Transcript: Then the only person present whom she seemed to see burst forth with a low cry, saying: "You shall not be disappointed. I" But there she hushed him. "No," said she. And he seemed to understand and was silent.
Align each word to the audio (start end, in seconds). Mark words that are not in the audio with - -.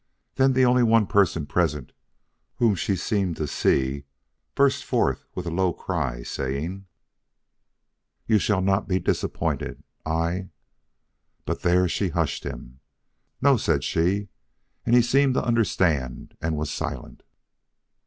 Then 0.33 0.53
the 0.53 0.65
only 0.65 0.83
person 1.05 1.45
present 1.45 1.91
whom 2.55 2.73
she 2.73 2.95
seemed 2.95 3.35
to 3.37 3.45
see 3.45 4.05
burst 4.55 4.83
forth 4.83 5.25
with 5.35 5.45
a 5.45 5.51
low 5.51 5.73
cry, 5.73 6.23
saying: 6.23 6.87
"You 8.25 8.39
shall 8.39 8.61
not 8.63 8.87
be 8.87 8.97
disappointed. 8.97 9.83
I" 10.03 10.49
But 11.45 11.61
there 11.61 11.87
she 11.87 12.09
hushed 12.09 12.45
him. 12.47 12.79
"No," 13.43 13.57
said 13.57 13.83
she. 13.83 14.29
And 14.87 14.95
he 14.95 15.03
seemed 15.03 15.35
to 15.35 15.45
understand 15.45 16.35
and 16.41 16.57
was 16.57 16.71
silent. 16.71 17.21